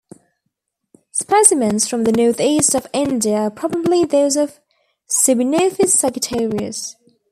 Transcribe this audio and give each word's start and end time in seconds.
Specimens 1.11 1.87
from 1.87 2.05
the 2.05 2.11
Northeast 2.11 2.73
of 2.73 2.87
India 2.91 3.37
are 3.37 3.51
probably 3.51 4.03
those 4.03 4.35
of 4.35 4.59
"Sibynophis 5.07 5.89
sagittarius". 5.89 6.95